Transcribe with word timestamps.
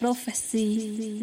Prophecy. 0.00 1.20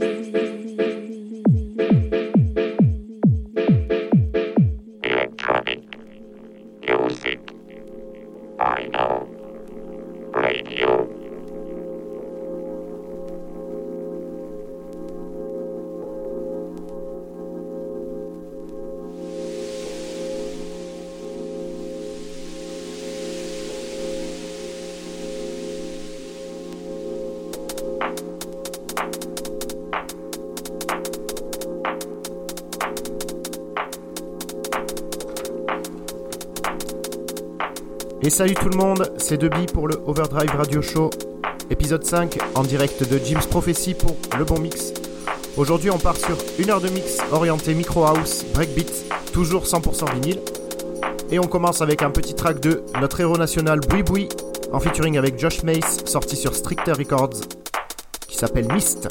Salut 38.38 38.54
tout 38.54 38.70
le 38.70 38.78
monde, 38.78 39.12
c'est 39.18 39.38
Debi 39.38 39.66
pour 39.66 39.88
le 39.88 40.00
Overdrive 40.06 40.52
Radio 40.56 40.80
Show, 40.80 41.10
épisode 41.72 42.04
5 42.04 42.38
en 42.54 42.62
direct 42.62 43.02
de 43.12 43.18
Jim's 43.18 43.48
Prophecy 43.48 43.96
pour 43.96 44.16
le 44.38 44.46
bon 44.46 44.60
mix. 44.60 44.94
Aujourd'hui 45.58 45.90
on 45.90 45.98
part 45.98 46.18
sur 46.18 46.38
une 46.60 46.70
heure 46.70 46.80
de 46.80 46.88
mix 46.90 47.18
orienté 47.32 47.74
micro 47.74 48.06
house, 48.06 48.46
breakbeat, 48.54 49.06
toujours 49.34 49.64
100% 49.64 50.14
vinyle. 50.14 50.40
Et 51.32 51.40
on 51.40 51.48
commence 51.48 51.82
avec 51.82 52.04
un 52.04 52.12
petit 52.12 52.36
track 52.36 52.60
de 52.60 52.84
notre 53.02 53.20
héros 53.20 53.40
national 53.40 53.80
Boui 53.80 54.04
Boui 54.04 54.30
en 54.72 54.80
featuring 54.80 55.18
avec 55.18 55.40
Josh 55.40 55.64
Mace, 55.64 56.06
sorti 56.06 56.36
sur 56.36 56.54
Stricter 56.54 56.92
Records, 56.92 57.42
qui 58.28 58.38
s'appelle 58.38 58.72
Mist. 58.72 59.08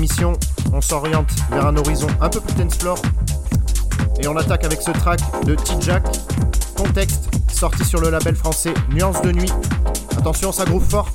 émission, 0.00 0.32
on 0.72 0.80
s'oriente 0.80 1.28
vers 1.50 1.66
un 1.66 1.76
horizon 1.76 2.06
un 2.22 2.30
peu 2.30 2.40
plus 2.40 2.54
tense. 2.54 3.02
Et 4.18 4.26
on 4.28 4.36
attaque 4.38 4.64
avec 4.64 4.80
ce 4.80 4.90
track 4.92 5.20
de 5.44 5.54
T-Jack, 5.54 6.02
Contexte, 6.74 7.28
sorti 7.52 7.84
sur 7.84 8.00
le 8.00 8.08
label 8.08 8.34
français 8.34 8.72
Nuance 8.94 9.20
de 9.20 9.30
Nuit. 9.30 9.52
Attention, 10.16 10.52
ça 10.52 10.64
groove 10.64 10.88
fort. 10.88 11.10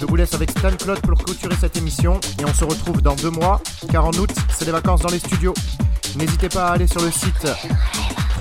Je 0.00 0.06
vous 0.06 0.16
laisse 0.16 0.34
avec 0.34 0.50
Stan 0.50 0.74
Claude 0.76 1.00
pour 1.00 1.16
clôturer 1.18 1.54
cette 1.60 1.76
émission 1.76 2.18
et 2.38 2.44
on 2.46 2.54
se 2.54 2.64
retrouve 2.64 3.02
dans 3.02 3.14
deux 3.16 3.28
mois 3.30 3.60
car 3.92 4.06
en 4.06 4.12
août 4.12 4.30
c'est 4.56 4.64
les 4.64 4.72
vacances 4.72 5.02
dans 5.02 5.10
les 5.10 5.18
studios. 5.18 5.52
N'hésitez 6.16 6.48
pas 6.48 6.68
à 6.68 6.70
aller 6.72 6.86
sur 6.86 7.02
le 7.02 7.10
site 7.10 7.46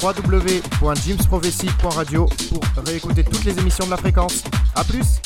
www.jimsprophecy.radio 0.02 2.30
pour 2.50 2.62
réécouter 2.86 3.26
toutes 3.26 3.44
les 3.44 3.60
émissions 3.60 3.84
de 3.86 3.92
la 3.92 3.98
fréquence. 3.98 4.46
A 4.76 4.86
plus 4.86 5.19